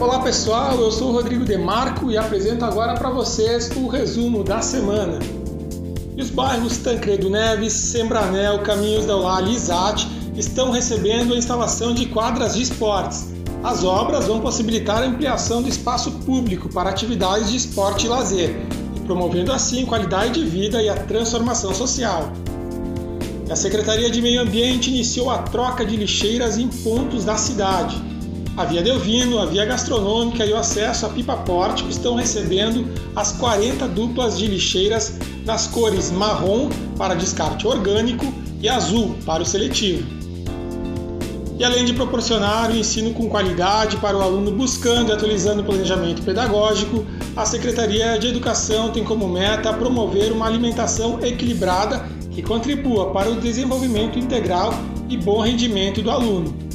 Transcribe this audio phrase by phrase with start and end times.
[0.00, 4.62] Olá pessoal, eu sou o Rodrigo Demarco e apresento agora para vocês o resumo da
[4.62, 5.18] semana.
[6.16, 11.92] E os bairros Tancredo Neves, Sembranel, Caminhos da Olá e Isate estão recebendo a instalação
[11.92, 13.26] de quadras de esportes.
[13.62, 18.56] As obras vão possibilitar a ampliação do espaço público para atividades de esporte e lazer,
[19.04, 22.32] promovendo assim qualidade de vida e a transformação social.
[23.50, 28.00] A Secretaria de Meio Ambiente iniciou a troca de lixeiras em pontos da cidade.
[28.60, 32.86] A Via Delvino, a Via Gastronômica e o acesso a Pipa Pórtico estão recebendo
[33.16, 35.14] as 40 duplas de lixeiras
[35.46, 40.06] nas cores marrom para descarte orgânico e azul para o seletivo.
[41.58, 45.64] E além de proporcionar o ensino com qualidade para o aluno buscando e atualizando o
[45.64, 53.10] planejamento pedagógico, a Secretaria de Educação tem como meta promover uma alimentação equilibrada que contribua
[53.10, 54.74] para o desenvolvimento integral
[55.08, 56.69] e bom rendimento do aluno.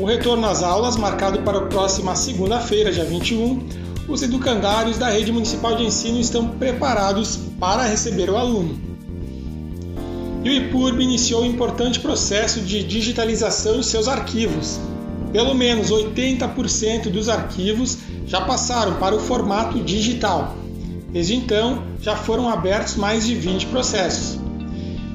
[0.00, 3.68] O retorno às aulas, marcado para a próxima segunda-feira, dia 21,
[4.08, 8.80] os educandários da rede municipal de ensino estão preparados para receber o aluno.
[10.42, 14.80] E o IPURB iniciou um importante processo de digitalização de seus arquivos.
[15.34, 20.56] Pelo menos 80% dos arquivos já passaram para o formato digital.
[21.12, 24.40] Desde então, já foram abertos mais de 20 processos.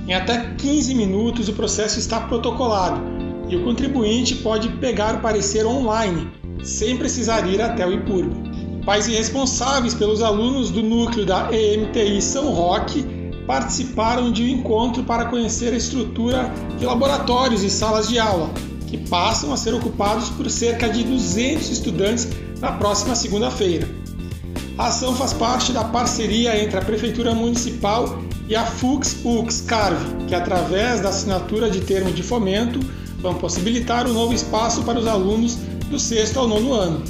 [0.07, 3.14] Em até 15 minutos, o processo está protocolado
[3.49, 6.27] e o contribuinte pode pegar o parecer online,
[6.63, 8.83] sem precisar ir até o IPURB.
[8.85, 13.03] Pais e responsáveis pelos alunos do núcleo da EMTI São Roque
[13.47, 18.49] participaram de um encontro para conhecer a estrutura de laboratórios e salas de aula,
[18.88, 22.27] que passam a ser ocupados por cerca de 200 estudantes
[22.59, 23.88] na próxima segunda-feira.
[24.77, 30.25] A ação faz parte da parceria entre a Prefeitura Municipal e a FUX UX Carve,
[30.27, 32.79] que através da assinatura de termo de fomento
[33.19, 35.55] vão possibilitar um novo espaço para os alunos
[35.89, 37.03] do sexto ao nono ano.